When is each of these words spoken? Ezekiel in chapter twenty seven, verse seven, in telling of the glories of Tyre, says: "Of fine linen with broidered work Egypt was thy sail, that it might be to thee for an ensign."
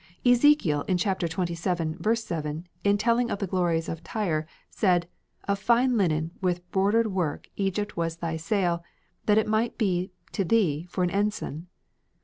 Ezekiel 0.25 0.81
in 0.87 0.97
chapter 0.97 1.27
twenty 1.27 1.53
seven, 1.53 1.95
verse 1.99 2.23
seven, 2.23 2.65
in 2.83 2.97
telling 2.97 3.29
of 3.29 3.37
the 3.37 3.45
glories 3.45 3.87
of 3.87 4.03
Tyre, 4.03 4.47
says: 4.71 5.03
"Of 5.47 5.59
fine 5.59 5.95
linen 5.95 6.31
with 6.41 6.67
broidered 6.71 7.11
work 7.13 7.49
Egypt 7.55 7.95
was 7.95 8.17
thy 8.17 8.35
sail, 8.35 8.83
that 9.27 9.37
it 9.37 9.45
might 9.47 9.77
be 9.77 10.09
to 10.31 10.43
thee 10.43 10.87
for 10.89 11.03
an 11.03 11.11
ensign." 11.11 11.67